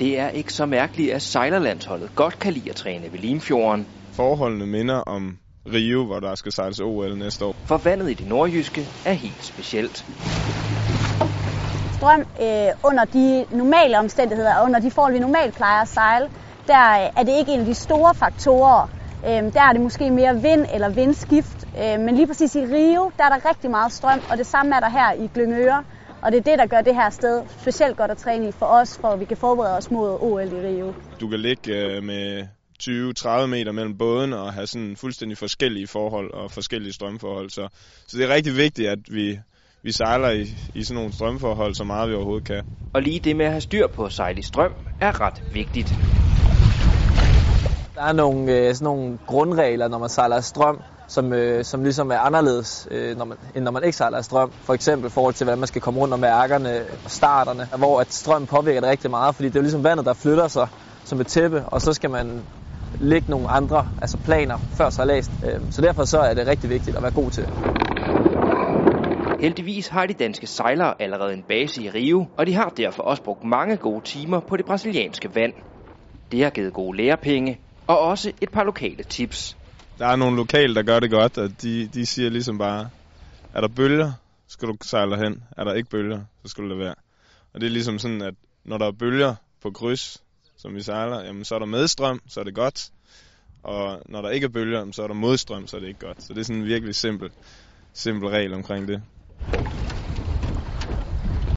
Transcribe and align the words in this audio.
Det 0.00 0.18
er 0.18 0.28
ikke 0.28 0.52
så 0.52 0.66
mærkeligt, 0.66 1.12
at 1.12 1.22
sejlerlandsholdet 1.22 2.14
godt 2.14 2.38
kan 2.38 2.52
lide 2.52 2.70
at 2.70 2.76
træne 2.76 3.12
ved 3.12 3.18
Limfjorden. 3.18 3.86
Forholdene 4.12 4.66
minder 4.66 4.94
om 4.96 5.38
Rio, 5.72 6.04
hvor 6.04 6.20
der 6.20 6.34
skal 6.34 6.52
sejles 6.52 6.80
OL 6.80 7.18
næste 7.18 7.44
år. 7.44 7.54
For 7.64 7.76
vandet 7.76 8.10
i 8.10 8.14
det 8.14 8.26
nordjyske 8.26 8.88
er 9.04 9.12
helt 9.12 9.44
specielt. 9.44 10.06
Strøm 11.96 12.20
øh, 12.20 12.68
under 12.84 13.04
de 13.04 13.44
normale 13.50 13.98
omstændigheder, 13.98 14.54
og 14.56 14.64
under 14.64 14.80
de 14.80 14.90
forhold, 14.90 15.12
vi 15.12 15.18
normalt 15.18 15.54
plejer 15.54 15.82
at 15.82 15.88
sejle, 15.88 16.28
der 16.66 17.10
er 17.16 17.22
det 17.22 17.38
ikke 17.38 17.52
en 17.52 17.60
af 17.60 17.66
de 17.66 17.74
store 17.74 18.14
faktorer. 18.14 18.88
Øh, 19.26 19.52
der 19.56 19.62
er 19.68 19.72
det 19.72 19.80
måske 19.80 20.10
mere 20.10 20.42
vind 20.42 20.66
eller 20.74 20.88
vindskift. 20.88 21.64
Øh, 21.78 22.00
men 22.00 22.14
lige 22.14 22.26
præcis 22.26 22.54
i 22.54 22.64
Rio, 22.64 23.10
der 23.18 23.24
er 23.24 23.28
der 23.28 23.48
rigtig 23.48 23.70
meget 23.70 23.92
strøm, 23.92 24.20
og 24.30 24.38
det 24.38 24.46
samme 24.46 24.76
er 24.76 24.80
der 24.80 24.90
her 24.90 25.12
i 25.12 25.26
Glyngøre. 25.34 25.84
Og 26.22 26.32
det 26.32 26.38
er 26.38 26.42
det, 26.42 26.58
der 26.58 26.66
gør 26.66 26.80
det 26.80 26.94
her 26.94 27.10
sted 27.10 27.42
specielt 27.62 27.96
godt 27.96 28.10
at 28.10 28.18
træne 28.18 28.48
i 28.48 28.52
for 28.52 28.66
os, 28.66 28.98
for 29.00 29.16
vi 29.16 29.24
kan 29.24 29.36
forberede 29.36 29.76
os 29.76 29.90
mod 29.90 30.18
OL 30.20 30.52
i 30.52 30.60
Rio. 30.66 30.94
Du 31.20 31.28
kan 31.28 31.40
ligge 31.40 31.76
øh, 31.76 32.02
med 32.02 32.46
20-30 32.82 33.46
meter 33.46 33.72
mellem 33.72 33.98
båden 33.98 34.32
og 34.32 34.52
have 34.52 34.66
sådan 34.66 34.96
fuldstændig 34.96 35.38
forskellige 35.38 35.86
forhold 35.86 36.32
og 36.34 36.50
forskellige 36.50 36.92
strømforhold. 36.92 37.50
Så, 37.50 37.68
så 38.06 38.16
det 38.16 38.24
er 38.24 38.34
rigtig 38.34 38.56
vigtigt, 38.56 38.88
at 38.88 38.98
vi, 39.10 39.38
vi 39.82 39.92
sejler 39.92 40.30
i, 40.30 40.46
i 40.74 40.84
sådan 40.84 40.94
nogle 40.94 41.12
strømforhold 41.12 41.74
så 41.74 41.84
meget 41.84 42.10
vi 42.10 42.14
overhovedet 42.14 42.44
kan. 42.44 42.62
Og 42.92 43.02
lige 43.02 43.20
det 43.20 43.36
med 43.36 43.44
at 43.44 43.50
have 43.50 43.60
styr 43.60 43.86
på 43.86 44.04
at 44.04 44.12
sejle 44.12 44.38
i 44.38 44.42
strøm 44.42 44.72
er 45.00 45.20
ret 45.20 45.42
vigtigt. 45.52 46.19
Der 48.00 48.06
er 48.06 48.12
nogle, 48.12 48.52
øh, 48.56 48.74
sådan 48.74 48.84
nogle 48.84 49.18
grundregler, 49.26 49.88
når 49.88 49.98
man 49.98 50.08
sejler 50.08 50.40
strøm, 50.40 50.82
som, 51.08 51.32
øh, 51.32 51.64
som 51.64 51.82
ligesom 51.82 52.10
er 52.10 52.18
anderledes, 52.18 52.88
øh, 52.90 53.16
når 53.16 53.24
man, 53.24 53.36
end 53.54 53.64
når 53.64 53.70
man 53.70 53.84
ikke 53.84 53.96
sejler 53.96 54.22
strøm. 54.22 54.52
For 54.62 54.74
eksempel 54.74 55.06
i 55.06 55.10
forhold 55.10 55.34
til, 55.34 55.44
hvordan 55.44 55.58
man 55.58 55.66
skal 55.66 55.82
komme 55.82 56.00
rundt 56.00 56.14
om 56.14 56.20
mærkerne 56.20 56.86
og 57.04 57.10
starterne, 57.10 57.68
hvor 57.78 58.00
at 58.00 58.12
strøm 58.12 58.46
påvirker 58.46 58.80
det 58.80 58.90
rigtig 58.90 59.10
meget, 59.10 59.34
fordi 59.34 59.48
det 59.48 59.56
er 59.56 59.60
jo 59.60 59.62
ligesom 59.62 59.84
vandet, 59.84 60.06
der 60.06 60.12
flytter 60.12 60.48
sig 60.48 60.68
som 61.04 61.20
et 61.20 61.26
tæppe, 61.26 61.64
og 61.66 61.80
så 61.80 61.92
skal 61.92 62.10
man 62.10 62.42
lægge 63.00 63.30
nogle 63.30 63.48
andre 63.48 63.86
altså 64.02 64.18
planer 64.24 64.58
før 64.78 64.90
så 64.90 65.22
Øh, 65.42 65.60
så 65.70 65.82
derfor 65.82 66.04
så 66.04 66.18
er 66.18 66.34
det 66.34 66.46
rigtig 66.46 66.70
vigtigt 66.70 66.96
at 66.96 67.02
være 67.02 67.12
god 67.12 67.30
til. 67.30 67.46
Heldigvis 69.40 69.88
har 69.88 70.06
de 70.06 70.14
danske 70.14 70.46
sejlere 70.46 71.02
allerede 71.02 71.32
en 71.32 71.42
base 71.48 71.82
i 71.82 71.90
Rio, 71.90 72.26
og 72.38 72.46
de 72.46 72.54
har 72.54 72.68
derfor 72.76 73.02
også 73.02 73.22
brugt 73.22 73.44
mange 73.44 73.76
gode 73.76 74.04
timer 74.04 74.40
på 74.48 74.56
det 74.56 74.66
brasilianske 74.66 75.34
vand. 75.34 75.52
Det 76.32 76.42
har 76.42 76.50
givet 76.50 76.72
gode 76.72 76.96
lærepenge, 76.96 77.60
og 77.90 77.98
også 77.98 78.32
et 78.40 78.50
par 78.50 78.64
lokale 78.64 79.02
tips. 79.02 79.56
Der 79.98 80.06
er 80.06 80.16
nogle 80.16 80.36
lokale, 80.36 80.74
der 80.74 80.82
gør 80.82 81.00
det 81.00 81.10
godt, 81.10 81.38
og 81.38 81.62
de, 81.62 81.86
de 81.86 82.06
siger 82.06 82.30
ligesom 82.30 82.58
bare, 82.58 82.90
er 83.54 83.60
der 83.60 83.68
bølger, 83.68 84.12
skal 84.48 84.68
du 84.68 84.76
sejle 84.82 85.16
hen. 85.16 85.42
Er 85.56 85.64
der 85.64 85.74
ikke 85.74 85.90
bølger, 85.90 86.20
så 86.42 86.48
skal 86.48 86.64
du 86.64 86.68
lade 86.68 86.80
være. 86.80 86.94
Og 87.52 87.60
det 87.60 87.66
er 87.66 87.70
ligesom 87.70 87.98
sådan, 87.98 88.22
at 88.22 88.34
når 88.64 88.78
der 88.78 88.86
er 88.86 88.92
bølger 88.92 89.34
på 89.62 89.70
kryds, 89.70 90.22
som 90.56 90.74
vi 90.74 90.82
sejler, 90.82 91.24
jamen 91.24 91.44
så 91.44 91.54
er 91.54 91.58
der 91.58 91.66
medstrøm, 91.66 92.20
så 92.28 92.40
er 92.40 92.44
det 92.44 92.54
godt. 92.54 92.90
Og 93.62 94.02
når 94.06 94.22
der 94.22 94.30
ikke 94.30 94.44
er 94.44 94.48
bølger, 94.48 94.92
så 94.92 95.02
er 95.02 95.06
der 95.06 95.14
modstrøm, 95.14 95.66
så 95.66 95.76
er 95.76 95.80
det 95.80 95.88
ikke 95.88 96.06
godt. 96.06 96.22
Så 96.22 96.34
det 96.34 96.40
er 96.40 96.44
sådan 96.44 96.62
en 96.62 96.66
virkelig 96.66 96.94
simpel, 96.94 97.30
simpel 97.92 98.28
regel 98.28 98.54
omkring 98.54 98.88
det. 98.88 99.02